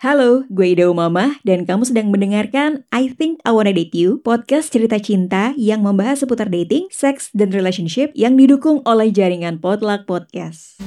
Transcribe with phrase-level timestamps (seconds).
[0.00, 4.72] Halo, gue Ida Umama dan kamu sedang mendengarkan I Think I Wanna Date You, podcast
[4.72, 10.80] cerita cinta yang membahas seputar dating, seks, dan relationship yang didukung oleh jaringan Potluck Podcast.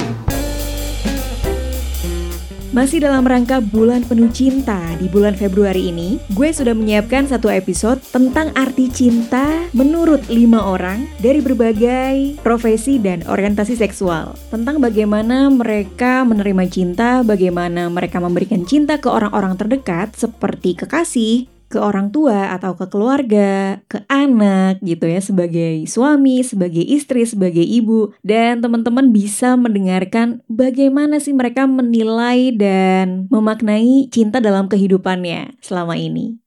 [2.73, 8.01] Masih dalam rangka bulan penuh cinta di bulan Februari ini, gue sudah menyiapkan satu episode
[8.09, 14.33] tentang arti cinta menurut lima orang dari berbagai profesi dan orientasi seksual.
[14.49, 21.81] Tentang bagaimana mereka menerima cinta, bagaimana mereka memberikan cinta ke orang-orang terdekat seperti kekasih, ke
[21.81, 28.13] orang tua atau ke keluarga, ke anak gitu ya sebagai suami, sebagai istri, sebagai ibu.
[28.21, 36.37] Dan teman-teman bisa mendengarkan bagaimana sih mereka menilai dan memaknai cinta dalam kehidupannya selama ini.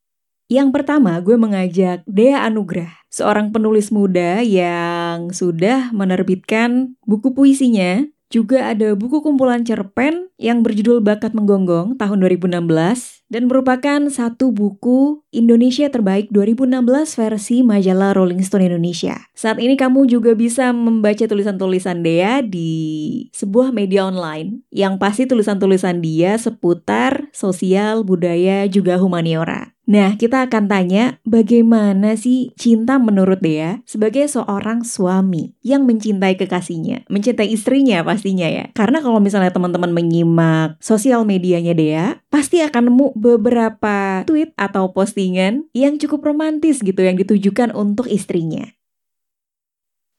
[0.46, 8.06] Yang pertama, gue mengajak Dea Anugrah, seorang penulis muda yang sudah menerbitkan buku puisinya.
[8.26, 15.26] Juga ada buku kumpulan cerpen yang berjudul Bakat Menggonggong tahun 2016 dan merupakan satu buku
[15.34, 19.26] Indonesia Terbaik 2016 versi majalah Rolling Stone Indonesia.
[19.34, 22.72] Saat ini kamu juga bisa membaca tulisan-tulisan Dea di
[23.34, 29.76] sebuah media online yang pasti tulisan-tulisan dia seputar sosial, budaya, juga humaniora.
[29.86, 37.06] Nah, kita akan tanya bagaimana sih cinta menurut Dea sebagai seorang suami yang mencintai kekasihnya,
[37.06, 38.74] mencintai istrinya pastinya ya.
[38.74, 45.72] Karena kalau misalnya teman-teman menyimak sosial medianya Dea, pasti akan nemu beberapa tweet atau postingan
[45.72, 48.76] yang cukup romantis gitu yang ditujukan untuk istrinya.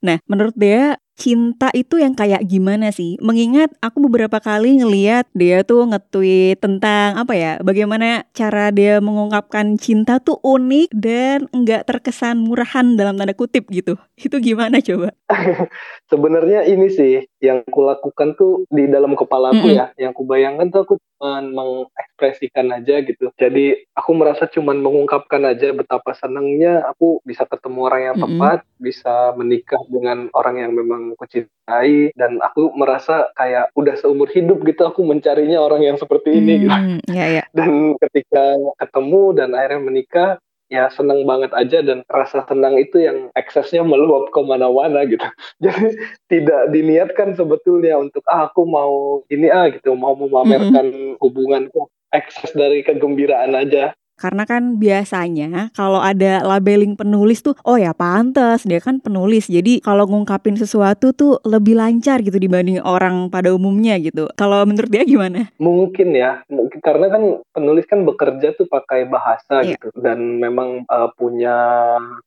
[0.01, 3.21] Nah, menurut Dea, cinta itu yang kayak gimana sih?
[3.21, 9.77] Mengingat aku beberapa kali ngeliat dia tuh nge-tweet tentang apa ya, bagaimana cara dia mengungkapkan
[9.77, 13.93] cinta tuh unik dan nggak terkesan murahan dalam tanda kutip gitu.
[14.17, 15.13] Itu gimana coba?
[16.13, 19.79] Sebenarnya ini sih yang kulakukan tuh di dalam kepalaku mm -hmm.
[19.79, 19.85] ya.
[19.97, 23.29] Yang kubayangkan tuh aku cuma mengekspresikan aja gitu.
[23.37, 28.67] Jadi aku merasa cuma mengungkapkan aja betapa senangnya aku bisa ketemu orang yang tepat, mm
[28.67, 28.81] -hmm.
[28.81, 34.61] bisa menikah dengan orang yang memang aku cintai dan aku merasa kayak udah seumur hidup
[34.65, 36.79] gitu aku mencarinya orang yang seperti ini hmm, gitu.
[37.13, 37.45] Yeah, yeah.
[37.53, 40.31] Dan ketika ketemu dan akhirnya menikah
[40.67, 45.23] ya senang banget aja dan rasa senang itu yang eksesnya meluap ke mana-mana gitu.
[45.63, 45.95] Jadi
[46.27, 51.13] tidak diniatkan sebetulnya untuk ah aku mau ini ah gitu mau memamerkan mm -hmm.
[51.23, 57.93] hubunganku ekses dari kegembiraan aja karena kan biasanya kalau ada labeling penulis tuh, oh ya
[57.93, 59.45] pantas dia kan penulis.
[59.45, 64.25] Jadi kalau ngungkapin sesuatu tuh lebih lancar gitu dibanding orang pada umumnya gitu.
[64.33, 65.53] Kalau menurut dia gimana?
[65.61, 67.23] Mungkin ya, mungkin karena kan
[67.53, 69.77] penulis kan bekerja tuh pakai bahasa yeah.
[69.77, 71.55] gitu dan memang uh, punya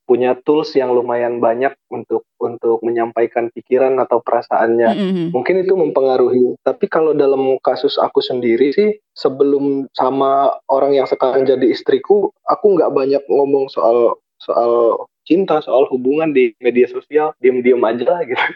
[0.07, 4.91] punya tools yang lumayan banyak untuk untuk menyampaikan pikiran atau perasaannya.
[4.95, 5.27] Mm -hmm.
[5.35, 6.57] Mungkin itu mempengaruhi.
[6.63, 12.67] Tapi kalau dalam kasus aku sendiri sih sebelum sama orang yang sekarang jadi istriku, aku
[12.79, 18.47] nggak banyak ngomong soal soal cinta, soal hubungan di media sosial, diam-diam aja lah gitu.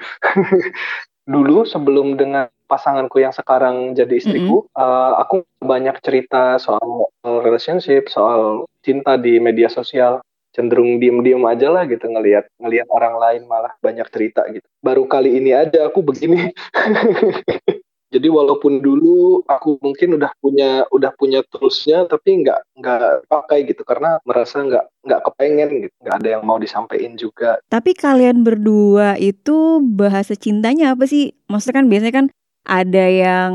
[1.33, 4.81] Dulu sebelum dengan pasanganku yang sekarang jadi istriku, mm -hmm.
[4.81, 10.21] uh, aku banyak cerita soal relationship, soal cinta di media sosial
[10.55, 14.65] cenderung diem-diem aja lah gitu ngelihat ngelihat orang lain malah banyak cerita gitu.
[14.79, 16.55] Baru kali ini aja aku begini.
[18.15, 23.83] Jadi walaupun dulu aku mungkin udah punya udah punya toolsnya tapi nggak nggak pakai gitu
[23.83, 27.59] karena merasa nggak nggak kepengen gitu nggak ada yang mau disampaikan juga.
[27.67, 31.35] Tapi kalian berdua itu bahasa cintanya apa sih?
[31.51, 32.27] Maksudnya kan biasanya kan
[32.65, 33.53] ada yang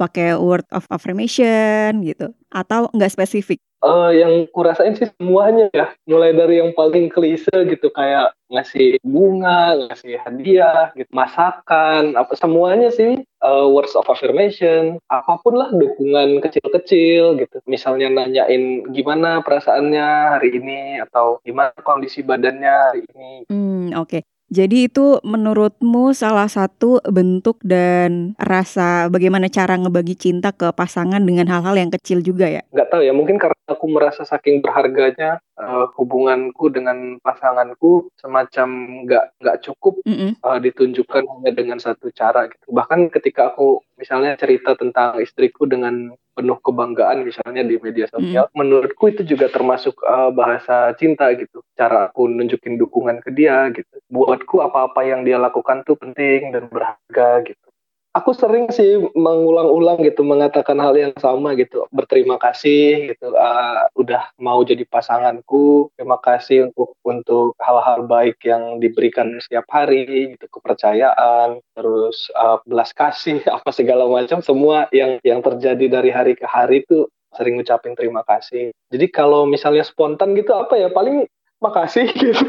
[0.00, 3.60] pakai word of affirmation gitu atau nggak spesifik?
[3.82, 9.74] Uh, yang kurasain sih semuanya ya, mulai dari yang paling klise gitu kayak ngasih bunga,
[9.90, 16.38] ngasih hadiah, gitu, masakan, apa semuanya sih uh, words of affirmation, apa pun lah dukungan
[16.38, 17.58] kecil-kecil gitu.
[17.66, 23.32] Misalnya nanyain gimana perasaannya hari ini atau gimana kondisi badannya hari ini.
[23.50, 24.06] Hmm, oke.
[24.06, 24.22] Okay.
[24.52, 31.48] Jadi itu menurutmu salah satu bentuk dan rasa bagaimana cara ngebagi cinta ke pasangan dengan
[31.48, 32.60] hal-hal yang kecil juga ya?
[32.68, 38.68] Gak tahu ya, mungkin karena aku merasa saking berharganya uh, hubunganku dengan pasanganku semacam
[39.04, 40.30] nggak nggak cukup mm -hmm.
[40.40, 42.72] uh, ditunjukkan hanya dengan satu cara gitu.
[42.72, 48.56] Bahkan ketika aku misalnya cerita tentang istriku dengan penuh kebanggaan misalnya di media sosial, mm.
[48.56, 51.60] menurutku itu juga termasuk uh, bahasa cinta gitu.
[51.76, 54.00] Cara aku nunjukin dukungan ke dia gitu.
[54.08, 57.71] Buatku apa-apa yang dia lakukan tuh penting dan berharga gitu
[58.12, 64.28] aku sering sih mengulang-ulang gitu mengatakan hal yang sama gitu berterima kasih gitu uh, udah
[64.36, 71.64] mau jadi pasanganku terima kasih untuk untuk hal-hal baik yang diberikan setiap hari gitu kepercayaan
[71.72, 76.84] terus uh, belas kasih apa segala macam semua yang yang terjadi dari hari ke hari
[76.84, 78.76] itu sering ngucapin terima kasih.
[78.92, 81.24] Jadi kalau misalnya spontan gitu apa ya paling
[81.64, 82.44] makasih gitu.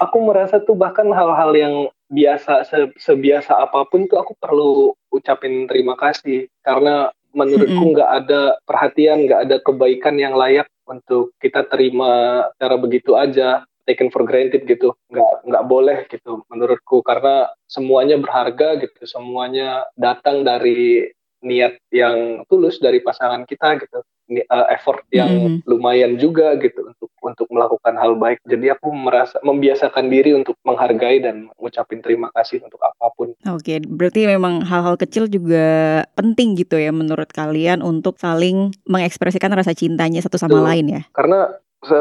[0.04, 1.76] Aku merasa tuh bahkan hal-hal yang
[2.12, 6.48] biasa se sebiasa apa pun tuh aku perlu ucapin terima kasih.
[6.62, 8.28] Karena menurutku nggak mm -hmm.
[8.30, 14.26] ada perhatian, nggak ada kebaikan yang layak untuk kita terima cara begitu aja taken for
[14.26, 14.94] granted gitu.
[15.12, 17.02] Nggak nggak boleh gitu menurutku.
[17.02, 21.10] Karena semuanya berharga gitu semuanya datang dari
[21.46, 25.58] niat yang tulus dari pasangan kita gitu uh, effort yang mm.
[25.70, 31.22] lumayan juga gitu untuk untuk melakukan hal baik jadi aku merasa membiasakan diri untuk menghargai
[31.22, 36.58] dan mengucapin terima kasih untuk apa pun oke okay, berarti memang hal-hal kecil juga penting
[36.58, 40.68] gitu ya menurut kalian untuk saling mengekspresikan rasa cintanya satu sama Betul.
[40.70, 41.54] lain ya karena
[41.86, 42.00] se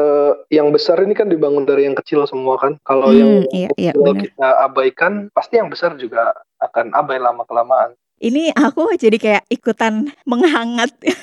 [0.49, 2.81] yang besar ini kan dibangun dari yang kecil semua kan.
[2.81, 7.93] Kalau hmm, yang iya, iya, kita abaikan, pasti yang besar juga akan abai lama kelamaan.
[8.25, 10.89] Ini aku jadi kayak ikutan menghangat.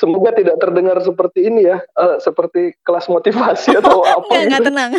[0.00, 4.30] Semoga tidak terdengar seperti ini ya, uh, seperti kelas motivasi atau apa.
[4.30, 4.90] Enggak, enggak tenang.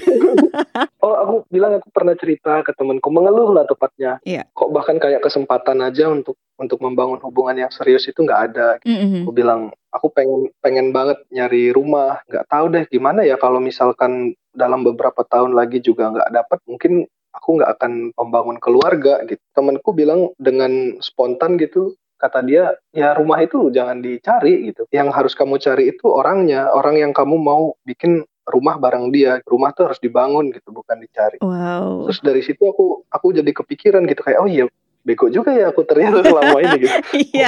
[1.07, 4.19] oh, aku bilang aku pernah cerita ke temanku, mengeluh lah tepatnya.
[4.27, 4.43] Iya.
[4.51, 8.83] Kok bahkan kayak kesempatan aja untuk untuk membangun hubungan yang serius itu nggak ada.
[8.83, 9.23] Mm -hmm.
[9.23, 14.35] Aku bilang, aku pengen pengen banget nyari rumah, nggak tahu deh gimana ya kalau misalkan
[14.51, 19.41] dalam beberapa tahun lagi juga nggak dapat, mungkin aku nggak akan membangun keluarga gitu.
[19.55, 24.85] Temanku bilang dengan spontan gitu, kata dia ya rumah itu jangan dicari gitu.
[24.93, 29.39] Yang harus kamu cari itu orangnya, orang yang kamu mau bikin rumah bareng dia.
[29.43, 31.41] Rumah tuh harus dibangun gitu, bukan dicari.
[31.41, 32.11] Wow.
[32.11, 34.65] Terus dari situ aku aku jadi kepikiran gitu kayak oh iya
[35.01, 36.97] bego juga ya aku ternyata selama ini gitu.
[37.33, 37.47] Iya.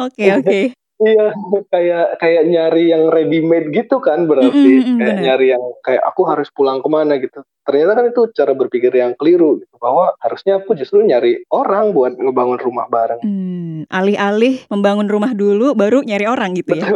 [0.00, 0.60] Oke oke.
[1.00, 1.32] Iya,
[1.72, 5.24] kayak kayak nyari yang ready made gitu kan berarti mm -hmm, kayak bener.
[5.24, 7.40] nyari yang kayak aku harus pulang ke mana gitu.
[7.70, 12.18] Ternyata kan itu cara berpikir yang keliru gitu bahwa harusnya aku justru nyari orang buat
[12.18, 13.22] ngebangun rumah bareng.
[13.22, 16.90] Hmm, alih-alih membangun rumah dulu baru nyari orang gitu ya.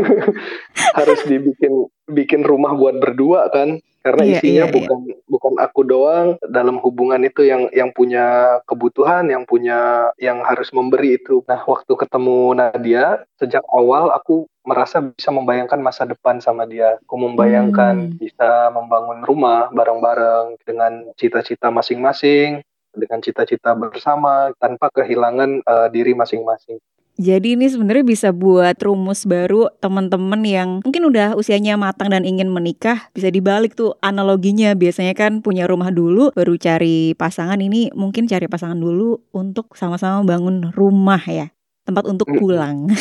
[1.00, 4.74] harus dibikin bikin rumah buat berdua kan karena iya, isinya iya, iya.
[4.76, 5.16] bukan iya.
[5.28, 11.20] bukan aku doang dalam hubungan itu yang yang punya kebutuhan yang punya yang harus memberi
[11.20, 17.00] itu nah waktu ketemu Nadia sejak awal aku merasa bisa membayangkan masa depan sama dia.
[17.08, 18.20] Aku membayangkan hmm.
[18.20, 22.60] bisa membangun rumah bareng-bareng dengan cita-cita masing-masing
[22.92, 26.76] dengan cita-cita bersama tanpa kehilangan uh, diri masing-masing.
[27.18, 32.46] Jadi ini sebenarnya bisa buat rumus baru teman-teman yang mungkin udah usianya matang dan ingin
[32.46, 34.70] menikah bisa dibalik tuh analoginya.
[34.78, 37.58] Biasanya kan punya rumah dulu baru cari pasangan.
[37.58, 41.50] Ini mungkin cari pasangan dulu untuk sama-sama bangun rumah ya
[41.88, 42.92] tempat untuk pulang.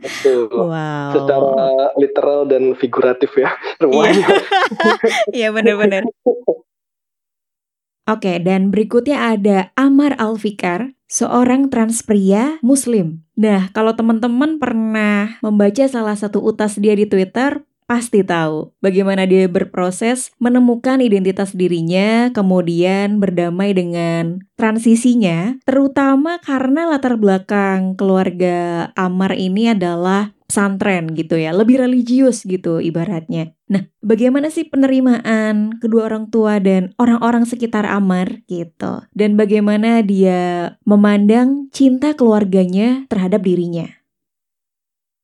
[0.00, 0.48] Betul.
[0.72, 1.12] wow.
[1.12, 1.52] Secara
[2.00, 3.52] literal dan figuratif ya
[3.84, 4.24] rumahnya.
[5.36, 6.08] Iya benar-benar.
[8.08, 13.22] Oke, dan berikutnya ada Amar Alfikar, seorang trans pria muslim.
[13.38, 19.46] Nah, kalau teman-teman pernah membaca salah satu utas dia di Twitter, pasti tahu bagaimana dia
[19.46, 29.74] berproses menemukan identitas dirinya, kemudian berdamai dengan transisinya, terutama karena latar belakang keluarga Amar ini
[29.74, 33.56] adalah pesantren gitu ya, lebih religius gitu ibaratnya.
[33.72, 39.00] Nah, bagaimana sih penerimaan kedua orang tua dan orang-orang sekitar Amar gitu?
[39.16, 43.88] Dan bagaimana dia memandang cinta keluarganya terhadap dirinya?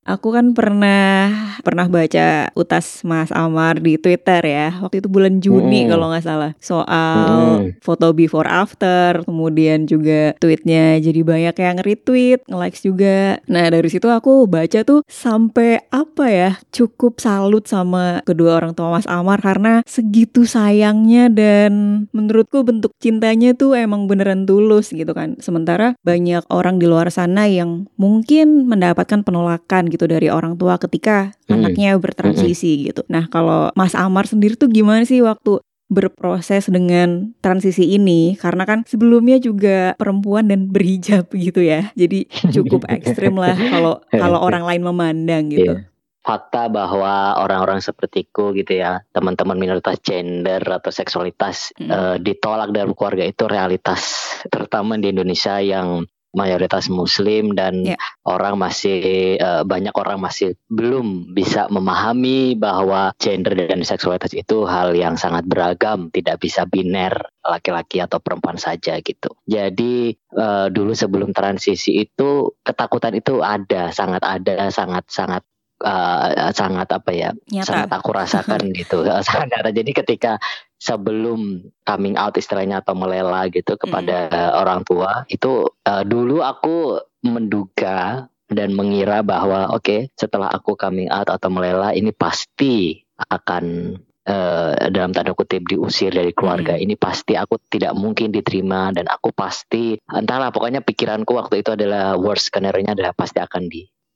[0.09, 4.75] Aku kan pernah pernah baca utas Mas Amar di Twitter ya.
[4.81, 5.91] Waktu itu bulan Juni hmm.
[5.91, 6.53] kalau nggak salah.
[6.61, 7.29] Soal
[7.65, 7.81] hmm.
[7.83, 13.39] foto before after, kemudian juga tweetnya jadi banyak yang retweet, nge-likes juga.
[13.47, 16.51] Nah, dari situ aku baca tuh sampai apa ya?
[16.73, 23.55] Cukup salut sama kedua orang tua Mas Amar karena segitu sayangnya dan menurutku bentuk cintanya
[23.55, 25.39] tuh emang beneran tulus gitu kan.
[25.39, 31.33] Sementara banyak orang di luar sana yang mungkin mendapatkan penolakan gitu dari orang tua ketika.
[31.49, 32.83] Anaknya bertransisi hmm.
[32.93, 33.03] gitu.
[33.09, 38.85] Nah, kalau Mas Amar sendiri tuh gimana sih waktu berproses dengan transisi ini karena kan
[38.85, 41.91] sebelumnya juga perempuan dan berhijab gitu ya.
[41.97, 45.75] Jadi cukup ekstrim lah kalau kalau orang lain memandang gitu.
[45.75, 45.89] Yeah
[46.29, 51.89] fakta bahwa orang-orang sepertiku gitu ya teman-teman minoritas gender atau seksualitas mm.
[51.89, 56.05] uh, ditolak dalam keluarga itu realitas terutama di Indonesia yang
[56.39, 57.99] mayoritas muslim dan yeah.
[58.23, 64.95] orang masih uh, banyak orang masih belum bisa memahami bahwa gender dan seksualitas itu hal
[64.95, 69.35] yang sangat beragam, tidak bisa biner laki-laki atau perempuan saja gitu.
[69.43, 75.43] Jadi uh, dulu sebelum transisi itu ketakutan itu ada, sangat ada, sangat sangat
[75.83, 77.67] uh, sangat apa ya nyata.
[77.67, 80.33] sangat aku rasakan gitu sangat nyata jadi ketika
[80.79, 84.53] sebelum coming out istilahnya atau melela gitu kepada mm.
[84.63, 91.13] orang tua itu uh, dulu aku menduga dan mengira bahwa oke okay, setelah aku coming
[91.13, 93.95] out atau melela ini pasti akan
[94.29, 96.85] uh, dalam tanda kutip diusir dari keluarga hmm.
[96.85, 102.15] ini pasti aku tidak mungkin diterima dan aku pasti entahlah pokoknya pikiranku waktu itu adalah
[102.17, 103.69] worst skenario-nya adalah pasti akan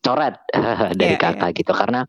[0.02, 0.34] dicoret
[0.98, 1.58] dari yeah, kakak yeah.
[1.62, 2.00] gitu karena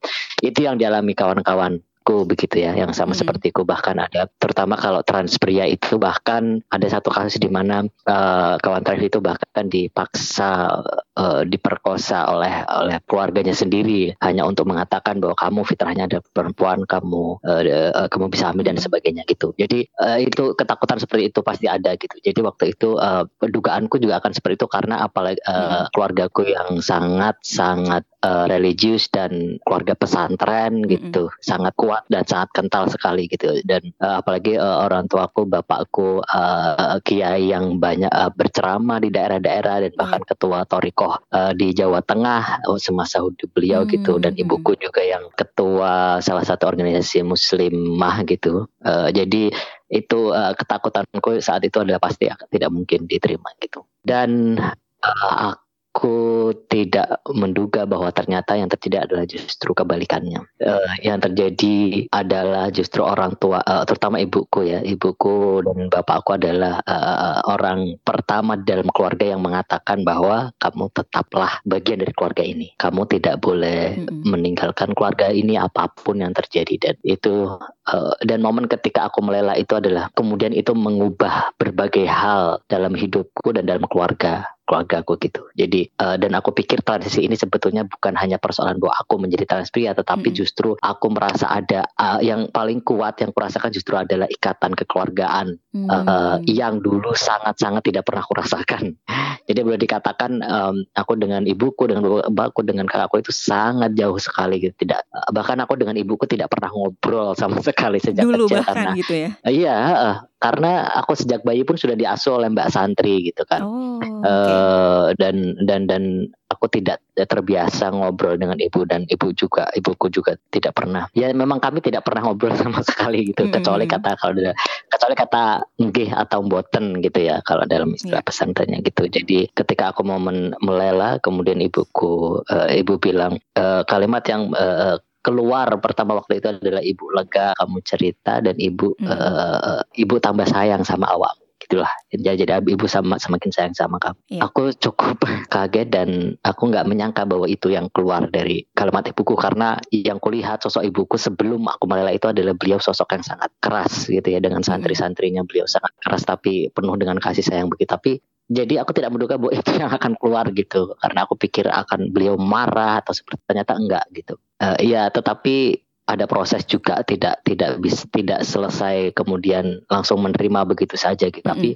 [0.42, 3.22] itu yang dialami kawan-kawan ku begitu ya yang sama hmm.
[3.24, 8.60] sepertiku bahkan ada terutama kalau trans pria itu bahkan ada satu kasus di mana uh,
[8.60, 10.84] kawan trans itu bahkan dipaksa
[11.16, 17.40] uh, diperkosa oleh oleh keluarganya sendiri hanya untuk mengatakan bahwa kamu fitrahnya ada perempuan kamu
[17.40, 21.72] uh, uh, kamu bisa hamil dan sebagainya gitu jadi uh, itu ketakutan seperti itu pasti
[21.72, 25.86] ada gitu jadi waktu itu uh, dugaanku juga akan seperti itu karena apalagi uh, hmm.
[25.96, 31.38] keluargaku yang sangat sangat uh, religius dan keluarga pesantren gitu hmm.
[31.44, 36.26] sangat kuat kuat dan sangat kental sekali gitu dan uh, apalagi uh, orang tuaku bapakku
[36.26, 40.30] uh, kiai yang banyak uh, berceramah di daerah-daerah dan bahkan hmm.
[40.34, 43.94] ketua torikoh uh, di Jawa Tengah uh, semasa hidup beliau hmm.
[43.94, 49.54] gitu dan ibuku juga yang ketua salah satu organisasi muslimah gitu uh, jadi
[49.94, 54.58] itu uh, ketakutanku saat itu adalah pasti tidak mungkin diterima gitu dan
[55.06, 55.54] uh,
[55.94, 60.42] aku tidak menduga bahwa ternyata yang terjadi adalah justru kebalikannya.
[60.58, 66.82] Uh, yang terjadi adalah justru orang tua, uh, terutama ibuku ya, ibuku dan bapakku adalah
[66.90, 72.74] uh, orang pertama dalam keluarga yang mengatakan bahwa kamu tetaplah bagian dari keluarga ini.
[72.74, 74.26] Kamu tidak boleh mm-hmm.
[74.26, 77.54] meninggalkan keluarga ini apa pun yang terjadi dan itu
[77.94, 83.54] uh, dan momen ketika aku melela itu adalah kemudian itu mengubah berbagai hal dalam hidupku
[83.54, 85.44] dan dalam keluarga keluarga aku gitu.
[85.54, 89.70] Jadi uh, dan aku pikir transisi ini sebetulnya bukan hanya persoalan bahwa aku menjadi trans
[89.70, 90.38] pria, tetapi hmm.
[90.38, 95.88] justru aku merasa ada uh, yang paling kuat yang kurasakan justru adalah ikatan kekeluargaan hmm.
[95.92, 98.84] uh, yang dulu sangat-sangat tidak pernah aku rasakan.
[99.48, 104.64] Jadi boleh dikatakan um, aku dengan ibuku, dengan bapakku, dengan kakakku itu sangat jauh sekali
[104.64, 104.88] gitu.
[104.88, 105.04] Tidak
[105.36, 109.14] bahkan aku dengan ibuku tidak pernah ngobrol sama sekali sejak dulu kecil bahkan karena gitu
[109.14, 109.30] ya.
[109.44, 113.64] Iya, uh, karena aku sejak bayi pun sudah diasuh oleh Mbak Santri gitu kan.
[113.64, 114.12] Oh, okay.
[114.28, 120.36] uh, dan dan dan aku tidak terbiasa ngobrol dengan ibu dan ibu juga ibuku juga
[120.52, 121.08] tidak pernah.
[121.16, 123.56] Ya memang kami tidak pernah ngobrol sama sekali gitu hmm.
[123.56, 124.52] kecuali kata kalau
[124.92, 125.44] kecuali kata
[125.80, 128.28] nggih atau boten gitu ya kalau dalam istilah yeah.
[128.28, 129.08] pesantrennya gitu.
[129.08, 130.20] Jadi ketika aku mau
[130.60, 136.84] melela kemudian ibuku uh, ibu bilang uh, kalimat yang uh, keluar pertama waktu itu adalah
[136.84, 139.08] ibu lega kamu cerita dan ibu hmm.
[139.08, 141.40] uh, ibu tambah sayang sama awak.
[141.64, 141.88] Gitulah.
[142.12, 144.20] Jadi, jadi ibu sama semakin sayang sama kamu.
[144.28, 144.44] Yeah.
[144.44, 149.40] aku cukup kaget dan aku nggak menyangka bahwa itu yang keluar dari kalimat ibuku.
[149.40, 154.12] Karena yang kulihat sosok ibuku sebelum aku melela itu adalah beliau sosok yang sangat keras
[154.12, 154.44] gitu ya.
[154.44, 157.96] Dengan santri-santrinya beliau sangat keras tapi penuh dengan kasih sayang begitu.
[157.96, 158.12] Tapi
[158.52, 160.96] jadi aku tidak menduga bahwa itu yang akan keluar gitu.
[161.00, 164.36] Karena aku pikir akan beliau marah atau seperti ternyata enggak gitu.
[164.60, 171.00] Uh, ya tetapi ada proses juga tidak tidak bisa tidak selesai kemudian langsung menerima begitu
[171.00, 171.44] saja gitu.
[171.44, 171.56] Mm -hmm.
[171.56, 171.70] tapi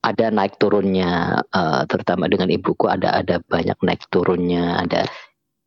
[0.00, 5.06] ada naik turunnya uh, terutama dengan ibuku ada ada banyak naik turunnya ada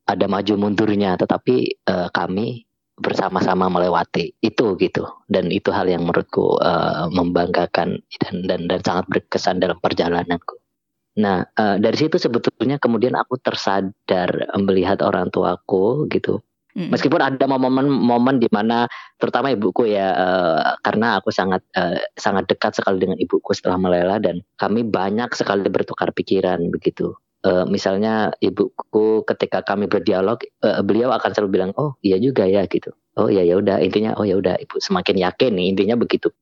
[0.04, 1.16] ada maju mundurnya.
[1.16, 8.36] Tetapi uh, kami bersama-sama melewati itu gitu dan itu hal yang menurutku uh, membanggakan dan
[8.46, 10.62] dan dan sangat berkesan dalam perjalananku.
[11.18, 14.30] Nah uh, dari situ sebetulnya kemudian aku tersadar
[14.62, 16.46] melihat orang tuaku gitu.
[16.74, 16.90] Mm.
[16.90, 18.90] Meskipun ada momen-momen di mana
[19.22, 24.18] terutama ibuku ya uh, karena aku sangat uh, sangat dekat sekali dengan ibuku setelah melela
[24.18, 31.12] dan kami banyak sekali bertukar pikiran begitu uh, misalnya ibuku ketika kami berdialog uh, beliau
[31.14, 32.92] akan selalu bilang oh iya juga ya gitu.
[33.14, 33.84] Oh iya ya udah.
[33.84, 36.34] Intinya oh ya udah ibu semakin yakin nih intinya begitu.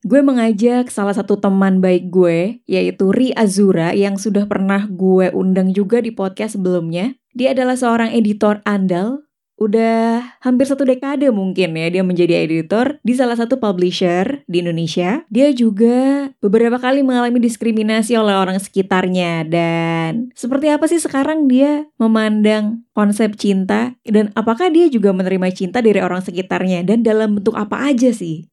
[0.00, 5.76] Gue mengajak salah satu teman baik gue, yaitu Ri Azura, yang sudah pernah gue undang
[5.76, 7.20] juga di podcast sebelumnya.
[7.36, 9.28] Dia adalah seorang editor andal
[9.60, 15.20] udah hampir satu dekade mungkin ya dia menjadi editor di salah satu publisher di Indonesia.
[15.28, 21.84] Dia juga beberapa kali mengalami diskriminasi oleh orang sekitarnya dan seperti apa sih sekarang dia
[22.00, 27.52] memandang konsep cinta dan apakah dia juga menerima cinta dari orang sekitarnya dan dalam bentuk
[27.52, 28.48] apa aja sih?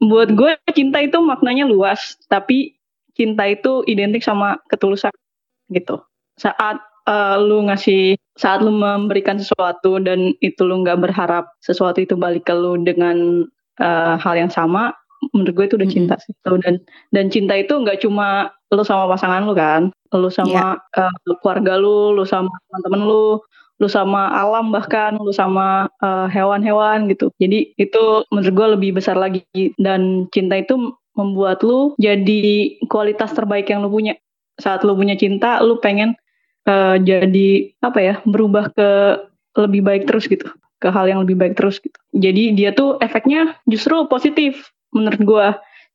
[0.00, 2.80] Buat gue cinta itu maknanya luas, tapi
[3.12, 5.12] cinta itu identik sama ketulusan
[5.68, 6.00] gitu.
[6.40, 12.16] Saat uh, lu ngasih saat lu memberikan sesuatu dan itu lu nggak berharap sesuatu itu
[12.16, 13.46] balik ke lu dengan
[13.80, 14.96] uh, hal yang sama
[15.36, 16.48] menurut gue itu udah cinta mm -hmm.
[16.48, 16.74] sih dan
[17.12, 21.06] dan cinta itu nggak cuma lu sama pasangan lu kan lu sama yeah.
[21.06, 21.08] Iya.
[21.12, 23.24] uh, keluarga lu lu sama teman-teman lu
[23.80, 29.16] lu sama alam bahkan lu sama hewan hewan-hewan gitu jadi itu menurut gue lebih besar
[29.16, 29.44] lagi
[29.80, 34.20] dan cinta itu membuat lu jadi kualitas terbaik yang lu punya
[34.60, 36.12] saat lu punya cinta lu pengen
[36.66, 38.88] uh, jadi apa ya berubah ke
[39.60, 40.48] lebih baik terus gitu.
[40.80, 41.96] Ke hal yang lebih baik terus gitu.
[42.16, 45.46] Jadi dia tuh efeknya justru positif menurut gue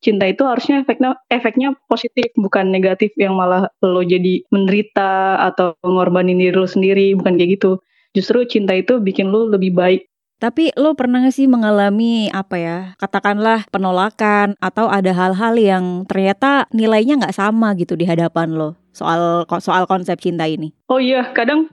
[0.05, 6.37] cinta itu harusnya efeknya efeknya positif bukan negatif yang malah lo jadi menderita atau mengorbanin
[6.37, 7.81] diri lo sendiri bukan kayak gitu.
[8.13, 10.05] Justru cinta itu bikin lo lebih baik
[10.37, 16.67] tapi lo pernah gak sih mengalami apa ya, katakanlah penolakan atau ada hal-hal yang ternyata
[16.75, 20.71] nilainya nggak sama gitu di hadapan lo soal soal konsep cinta ini?
[20.87, 21.67] Oh iya, kadang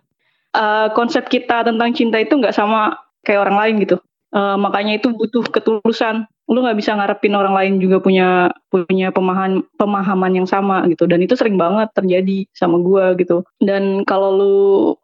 [0.54, 3.96] uh, konsep kita tentang cinta itu nggak sama kayak orang lain gitu.
[4.32, 9.62] Uh, makanya itu butuh ketulusan lu nggak bisa ngarepin orang lain juga punya punya pemahaman
[9.78, 14.56] pemahaman yang sama gitu dan itu sering banget terjadi sama gue gitu dan kalau lu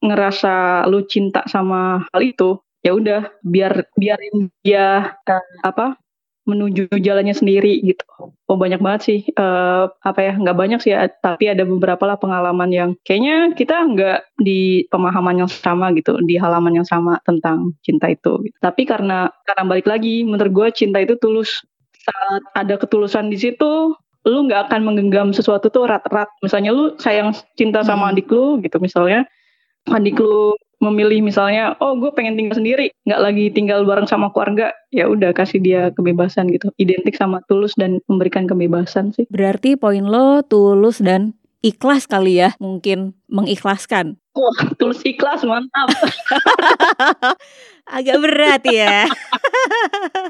[0.02, 5.18] ngerasa lu cinta sama hal itu ya udah biar biarin dia
[5.64, 5.98] apa
[6.48, 8.32] menuju jalannya sendiri gitu.
[8.48, 12.72] Oh banyak banget sih, uh, apa ya nggak banyak sih, tapi ada beberapa lah pengalaman
[12.72, 18.08] yang kayaknya kita nggak di pemahaman yang sama gitu, di halaman yang sama tentang cinta
[18.08, 18.40] itu.
[18.48, 18.56] Gitu.
[18.64, 21.60] Tapi karena karena balik lagi, menurut gue cinta itu tulus.
[22.08, 23.92] Saat ada ketulusan di situ,
[24.24, 26.32] lu nggak akan menggenggam sesuatu tuh erat-erat.
[26.40, 28.12] Misalnya lu sayang cinta sama hmm.
[28.16, 29.28] adik lu gitu, misalnya
[29.92, 34.74] adik lu memilih misalnya oh gue pengen tinggal sendiri nggak lagi tinggal bareng sama keluarga.
[34.94, 36.72] Ya udah kasih dia kebebasan gitu.
[36.78, 39.26] Identik sama tulus dan memberikan kebebasan sih.
[39.28, 44.16] Berarti poin lo tulus dan ikhlas kali ya mungkin mengikhlaskan.
[44.38, 45.90] Wah tulus ikhlas mantap.
[47.88, 49.06] Agak berat ya.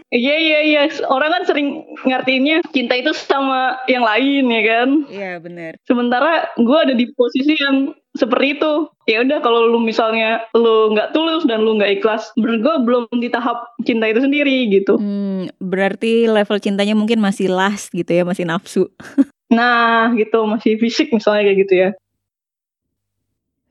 [0.08, 0.82] Iya iya iya.
[1.04, 4.88] Orang kan sering ngertiinnya cinta itu sama yang lain ya kan?
[5.04, 5.76] Iya benar.
[5.84, 11.16] Sementara gue ada di posisi yang seperti itu ya udah kalau lu misalnya lu nggak
[11.16, 15.00] tulus dan lu nggak ikhlas menurut gue belum di tahap cinta itu sendiri gitu.
[15.00, 18.84] Hmm, berarti level cintanya mungkin masih last gitu ya masih nafsu.
[19.48, 21.90] Nah gitu masih fisik misalnya kayak gitu ya.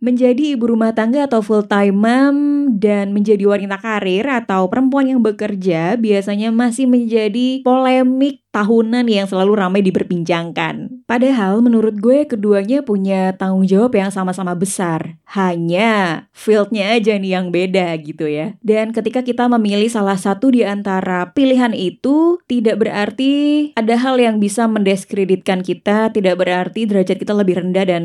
[0.02, 2.38] Menjadi ibu rumah tangga atau full time mom
[2.76, 9.54] dan menjadi wanita karir atau perempuan yang bekerja biasanya masih menjadi polemik tahunan yang selalu
[9.54, 11.06] ramai diperbincangkan.
[11.06, 15.22] Padahal menurut gue keduanya punya tanggung jawab yang sama-sama besar.
[15.30, 18.58] Hanya fieldnya aja nih yang beda gitu ya.
[18.66, 24.42] Dan ketika kita memilih salah satu di antara pilihan itu, tidak berarti ada hal yang
[24.42, 28.04] bisa mendiskreditkan kita, tidak berarti derajat kita lebih rendah dan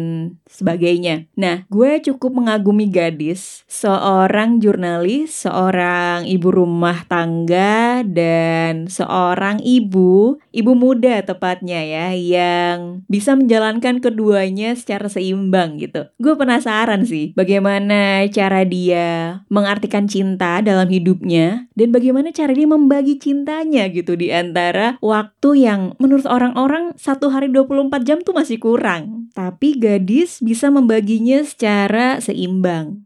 [0.52, 1.32] sebagainya.
[1.32, 10.72] Nah, gue cukup mengagumi gadis, seorang jurnalis, seorang ibu rumah tangga, dan seorang ibu ibu
[10.76, 16.10] muda tepatnya ya yang bisa menjalankan keduanya secara seimbang gitu.
[16.20, 23.16] Gue penasaran sih bagaimana cara dia mengartikan cinta dalam hidupnya dan bagaimana cara dia membagi
[23.16, 29.30] cintanya gitu di antara waktu yang menurut orang-orang satu hari 24 jam tuh masih kurang.
[29.32, 33.04] Tapi gadis bisa membaginya secara seimbang.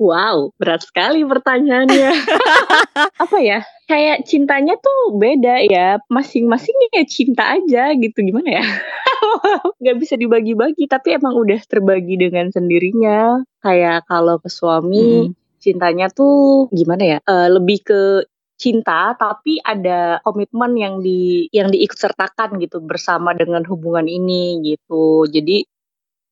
[0.00, 2.10] Wow, berat sekali pertanyaannya.
[3.22, 3.62] Apa ya?
[3.86, 6.00] Kayak cintanya tuh beda ya.
[6.08, 8.18] Masing-masing ya cinta aja gitu.
[8.24, 8.64] Gimana ya?
[9.84, 13.46] Gak bisa dibagi-bagi, tapi emang udah terbagi dengan sendirinya.
[13.62, 15.60] Kayak kalau ke suami, hmm.
[15.62, 17.18] cintanya tuh gimana ya?
[17.28, 18.00] Uh, lebih ke
[18.62, 25.26] cinta tapi ada komitmen yang di yang diikut sertakan gitu bersama dengan hubungan ini gitu.
[25.26, 25.66] Jadi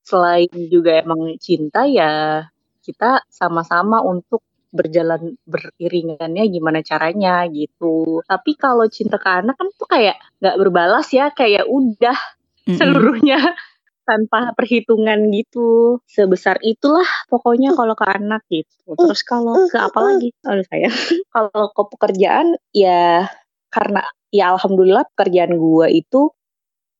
[0.06, 2.46] selain juga emang cinta ya
[2.90, 8.22] kita sama-sama untuk berjalan beriringannya gimana caranya gitu.
[8.22, 12.78] Tapi kalau cinta ke anak kan tuh kayak nggak berbalas ya, kayak udah mm-hmm.
[12.78, 13.38] seluruhnya
[14.08, 15.98] tanpa perhitungan gitu.
[16.06, 18.94] Sebesar itulah pokoknya kalau ke anak gitu.
[18.94, 20.30] Terus kalau ke apa lagi?
[20.46, 20.90] Aduh saya.
[21.34, 23.26] kalau ke pekerjaan ya
[23.70, 24.02] karena
[24.34, 26.30] ya alhamdulillah pekerjaan gua itu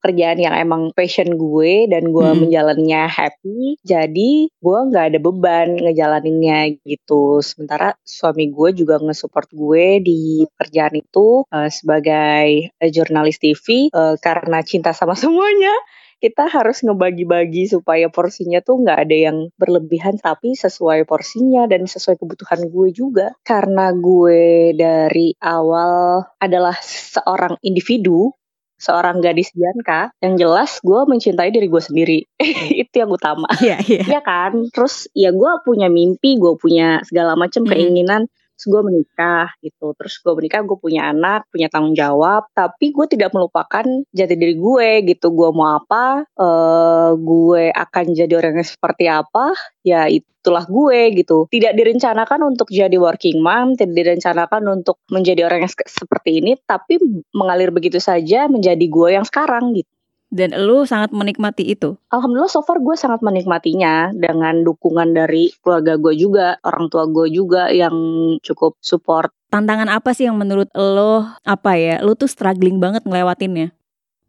[0.01, 2.39] kerjaan yang emang passion gue dan gue hmm.
[2.49, 10.01] menjalannya happy jadi gue nggak ada beban ngejalaninnya gitu sementara suami gue juga nge-support gue
[10.01, 15.73] di pekerjaan itu uh, sebagai uh, jurnalis TV uh, karena cinta sama semuanya
[16.21, 22.21] kita harus ngebagi-bagi supaya porsinya tuh nggak ada yang berlebihan tapi sesuai porsinya dan sesuai
[22.21, 28.37] kebutuhan gue juga karena gue dari awal adalah seorang individu
[28.81, 32.19] seorang gadis Bianca yang jelas gue mencintai diri gue sendiri
[32.83, 34.07] itu yang utama iya yeah, yeah.
[34.19, 37.71] ya kan terus ya gue punya mimpi gue punya segala macam mm.
[37.71, 38.23] keinginan
[38.61, 39.97] terus gue menikah gitu.
[39.97, 44.53] Terus gue menikah gue punya anak punya tanggung jawab tapi gue tidak melupakan jati diri
[44.61, 45.33] gue gitu.
[45.33, 51.49] Gue mau apa uh, gue akan jadi orang yang seperti apa ya itulah gue gitu.
[51.49, 57.01] Tidak direncanakan untuk jadi working mom tidak direncanakan untuk menjadi orang yang seperti ini tapi
[57.33, 59.89] mengalir begitu saja menjadi gue yang sekarang gitu
[60.31, 61.99] dan lu sangat menikmati itu?
[62.15, 67.27] Alhamdulillah so far gue sangat menikmatinya dengan dukungan dari keluarga gue juga, orang tua gue
[67.35, 67.93] juga yang
[68.41, 69.35] cukup support.
[69.51, 71.99] Tantangan apa sih yang menurut lo apa ya?
[72.01, 73.75] Lo tuh struggling banget ngelewatinnya?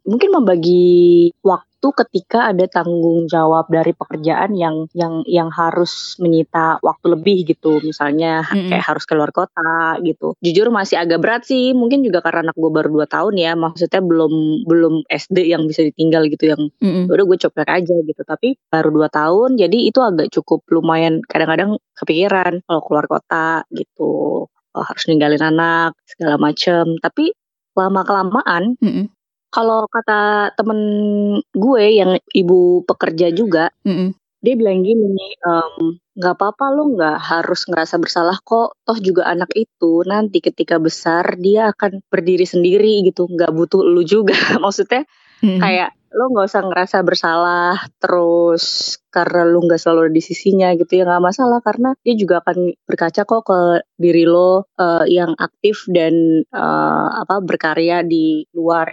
[0.02, 6.78] Mungkin membagi waktu itu ketika ada tanggung jawab dari pekerjaan yang yang yang harus menyita
[6.78, 7.82] waktu lebih gitu.
[7.82, 8.68] Misalnya mm -hmm.
[8.70, 10.38] kayak harus keluar kota gitu.
[10.38, 11.74] Jujur masih agak berat sih.
[11.74, 13.58] Mungkin juga karena anak gue baru 2 tahun ya.
[13.58, 16.54] Maksudnya belum belum SD yang bisa ditinggal gitu.
[16.54, 17.04] Yang mm -hmm.
[17.10, 18.22] udah gue coba aja gitu.
[18.22, 24.46] Tapi baru 2 tahun jadi itu agak cukup lumayan kadang-kadang kepikiran kalau keluar kota gitu.
[24.72, 26.94] Oh, harus ninggalin anak segala macem.
[27.02, 27.34] Tapi
[27.74, 29.21] lama kelamaan mm -hmm
[29.52, 30.80] kalau kata temen
[31.52, 34.08] gue yang ibu pekerja juga, mm -mm.
[34.40, 35.36] dia bilang gini,
[36.16, 38.80] nggak um, apa-apa lo nggak harus ngerasa bersalah kok.
[38.88, 44.00] Toh juga anak itu nanti ketika besar dia akan berdiri sendiri gitu, nggak butuh lu
[44.08, 44.34] juga.
[44.64, 45.04] Maksudnya
[45.44, 45.60] mm -hmm.
[45.60, 51.08] kayak lo nggak usah ngerasa bersalah terus karena lo nggak selalu di sisinya gitu ya
[51.08, 53.60] nggak masalah karena dia juga akan berkaca kok ke
[53.96, 58.92] diri lo uh, yang aktif dan uh, apa berkarya di luar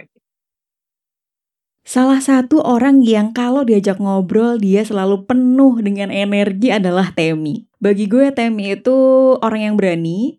[1.90, 7.66] Salah satu orang yang kalau diajak ngobrol dia selalu penuh dengan energi adalah Temi.
[7.82, 8.94] Bagi gue Temi itu
[9.42, 10.38] orang yang berani,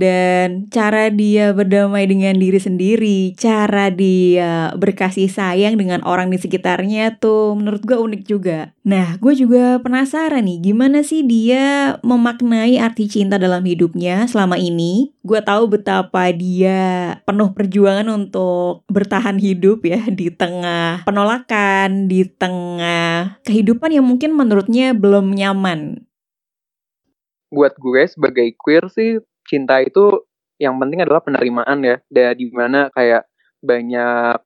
[0.00, 7.20] dan cara dia berdamai dengan diri sendiri, cara dia berkasih sayang dengan orang di sekitarnya
[7.20, 8.72] tuh menurut gue unik juga.
[8.80, 15.12] Nah, gue juga penasaran nih, gimana sih dia memaknai arti cinta dalam hidupnya selama ini?
[15.20, 23.36] Gue tahu betapa dia penuh perjuangan untuk bertahan hidup ya di tengah penolakan, di tengah
[23.44, 26.08] kehidupan yang mungkin menurutnya belum nyaman.
[27.52, 30.22] Buat gue sebagai queer sih cinta itu
[30.62, 31.96] yang penting adalah penerimaan ya.
[32.06, 33.26] Dari mana kayak
[33.58, 34.38] banyak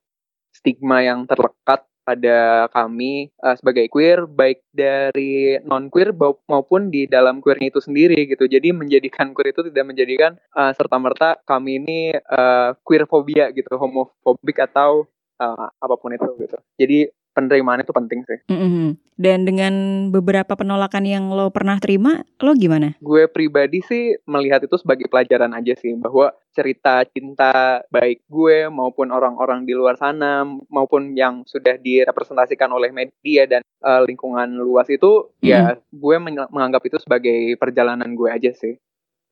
[0.49, 6.13] stigma yang terlekat pada kami uh, sebagai queer baik dari non queer
[6.45, 8.45] maupun di dalam queernya itu sendiri gitu.
[8.45, 13.49] Jadi menjadikan queer itu tidak menjadikan uh, eh, serta merta kami ini uh, queer fobia
[13.51, 15.09] gitu homofobik atau
[15.41, 16.57] uh, apa pun itu gitu.
[16.77, 16.99] Jadi
[17.35, 18.39] penerimaan itu penting sih.
[18.47, 18.87] Mm-hmm.
[19.19, 19.73] Dan dengan
[20.11, 22.95] beberapa penolakan yang lo pernah terima, lo gimana?
[23.03, 29.11] Gue pribadi sih melihat itu sebagai pelajaran aja sih, bahwa cerita cinta baik gue maupun
[29.11, 35.31] orang-orang di luar sana maupun yang sudah direpresentasikan oleh media dan uh, lingkungan luas itu,
[35.39, 35.47] mm.
[35.47, 36.15] ya gue
[36.51, 38.79] menganggap itu sebagai perjalanan gue aja sih.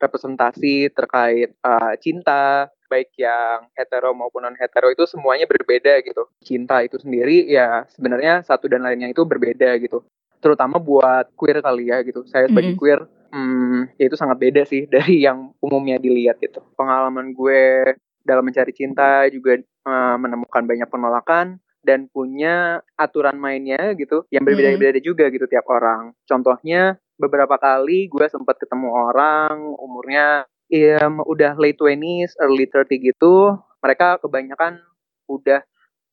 [0.03, 6.27] Representasi terkait uh, cinta, baik yang hetero maupun non hetero itu semuanya berbeda gitu.
[6.43, 10.03] Cinta itu sendiri ya sebenarnya satu dan lainnya itu berbeda gitu.
[10.43, 12.27] Terutama buat queer kali ya gitu.
[12.27, 12.83] Saya sebagai mm -hmm.
[12.83, 12.99] queer
[13.33, 16.61] hmm, ya itu sangat beda sih dari yang umumnya dilihat gitu.
[16.77, 24.23] Pengalaman gue dalam mencari cinta juga uh, menemukan banyak penolakan dan punya aturan mainnya gitu
[24.31, 26.15] yang berbeda-beda juga gitu tiap orang.
[26.23, 33.57] Contohnya beberapa kali gue sempat ketemu orang umurnya um, udah late 20s, early 30 gitu,
[33.83, 34.81] mereka kebanyakan
[35.29, 35.61] udah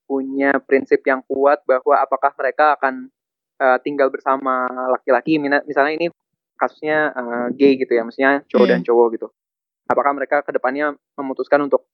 [0.04, 3.08] punya prinsip yang kuat bahwa apakah mereka akan
[3.62, 6.06] uh, tinggal bersama laki-laki, misalnya ini
[6.58, 8.72] kasusnya uh, gay gitu ya, maksudnya cowok hmm.
[8.74, 9.28] dan cowok gitu.
[9.90, 11.86] Apakah mereka ke depannya memutuskan untuk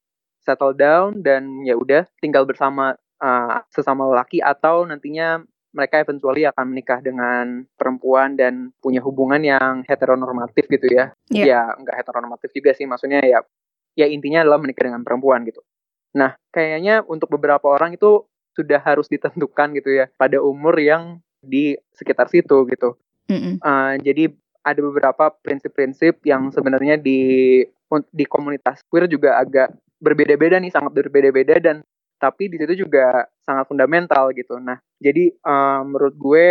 [0.42, 5.42] settle down dan ya udah tinggal bersama uh, sesama laki atau nantinya
[5.76, 11.12] mereka eventually akan menikah dengan perempuan dan punya hubungan yang heteronormatif gitu ya.
[11.28, 11.44] Yeah.
[11.44, 13.44] Ya nggak heteronormatif juga sih, maksudnya ya
[13.92, 15.60] ya intinya adalah menikah dengan perempuan gitu.
[16.16, 18.24] Nah, kayaknya untuk beberapa orang itu
[18.56, 22.96] sudah harus ditentukan gitu ya pada umur yang di sekitar situ gitu.
[23.28, 23.54] Mm -hmm.
[23.60, 24.32] uh, jadi
[24.64, 27.62] ada beberapa prinsip-prinsip yang sebenarnya di
[28.10, 33.68] di komunitas queer juga agak berbeda-beda nih, sangat berbeda-beda dan tapi di situ juga sangat
[33.68, 34.56] fundamental gitu.
[34.58, 36.48] Nah, jadi um, menurut gue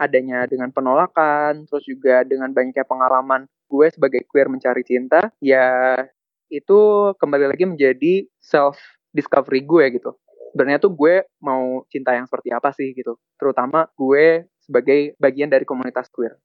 [0.00, 5.96] adanya dengan penolakan, terus juga dengan banyaknya pengalaman gue sebagai queer mencari cinta, ya
[6.52, 6.80] itu
[7.16, 8.76] kembali lagi menjadi self
[9.14, 10.12] discovery gue gitu.
[10.52, 13.16] Sebenarnya tuh gue mau cinta yang seperti apa sih gitu.
[13.40, 16.36] Terutama gue sebagai bagian dari komunitas queer.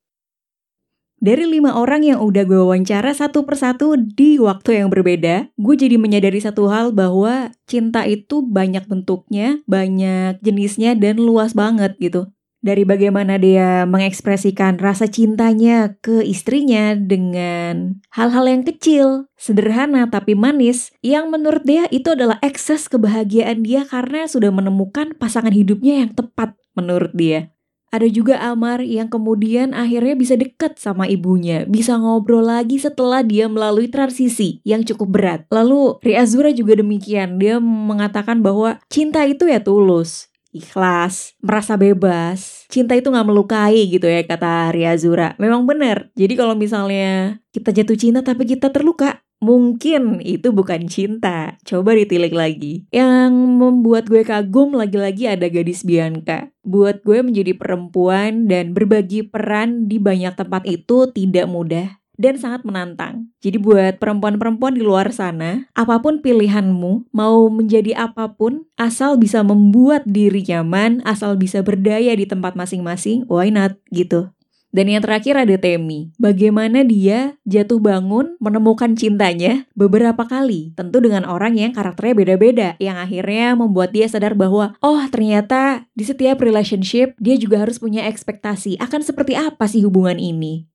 [1.18, 5.98] Dari lima orang yang udah gue wawancara satu persatu di waktu yang berbeda, gue jadi
[5.98, 12.30] menyadari satu hal bahwa cinta itu banyak bentuknya, banyak jenisnya, dan luas banget gitu.
[12.58, 20.92] dari bagaimana dia mengekspresikan rasa cintanya ke istrinya dengan hal-hal yang kecil, sederhana tapi manis,
[21.06, 26.58] yang menurut dia itu adalah ekses kebahagiaan dia karena sudah menemukan pasangan hidupnya yang tepat
[26.74, 27.54] menurut dia.
[27.88, 33.48] Ada juga Amar yang kemudian akhirnya bisa dekat sama ibunya, bisa ngobrol lagi setelah dia
[33.48, 35.40] melalui transisi yang cukup berat.
[35.48, 42.66] Lalu Riazura juga demikian, dia mengatakan bahwa cinta itu ya tulus, ikhlas, merasa bebas.
[42.68, 45.38] Cinta itu gak melukai gitu ya kata Ria Zura.
[45.40, 46.12] Memang benar.
[46.18, 51.58] Jadi kalau misalnya kita jatuh cinta tapi kita terluka, mungkin itu bukan cinta.
[51.64, 52.86] Coba ditilik lagi.
[52.90, 56.50] Yang membuat gue kagum lagi-lagi ada gadis Bianca.
[56.68, 62.66] Buat gue menjadi perempuan dan berbagi peran di banyak tempat itu tidak mudah dan sangat
[62.66, 63.30] menantang.
[63.40, 69.46] Jadi buat perempuan-perempuan di luar sana, apa pun pilihanmu, mau menjadi apa pun, asal bisa
[69.46, 74.34] membuat diri nyaman, asal bisa berdaya di tempat masing-masing, why not gitu.
[74.68, 76.12] Dan yang terakhir ada Temi.
[76.20, 80.76] Bagaimana dia jatuh bangun menemukan cintanya beberapa kali.
[80.76, 82.70] Tentu dengan orang yang karakternya beda-beda.
[82.78, 88.06] Yang akhirnya membuat dia sadar bahwa, oh ternyata di setiap relationship dia juga harus punya
[88.12, 90.68] ekspektasi akan seperti apa sih hubungan ini.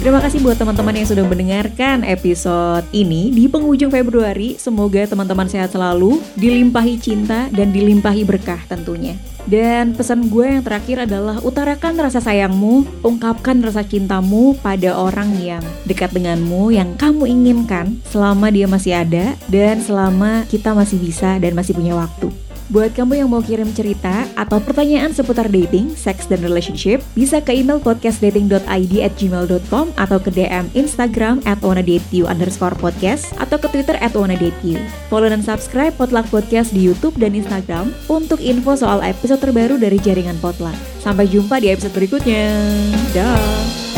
[0.00, 4.56] Terima kasih buat teman-teman yang sudah mendengarkan episode ini di penghujung Februari.
[4.56, 9.12] Semoga teman-teman sehat selalu, dilimpahi cinta dan dilimpahi berkah tentunya.
[9.48, 15.64] Dan pesan gue yang terakhir adalah utarakan rasa sayangmu, ungkapkan rasa cintamu pada orang yang
[15.88, 21.56] dekat denganmu, yang kamu inginkan selama dia masih ada dan selama kita masih bisa dan
[21.56, 22.49] masih punya waktu.
[22.70, 27.50] Buat kamu yang mau kirim cerita atau pertanyaan seputar dating, seks, dan relationship, bisa ke
[27.50, 33.98] email podcastdating.id at gmail.com atau ke DM Instagram at wannadateyou underscore podcast atau ke Twitter
[33.98, 34.78] at wannadateyou.
[35.10, 39.98] Follow dan subscribe Potluck Podcast di Youtube dan Instagram untuk info soal episode terbaru dari
[39.98, 40.78] jaringan Potluck.
[41.02, 42.54] Sampai jumpa di episode berikutnya.
[43.10, 43.89] Dah.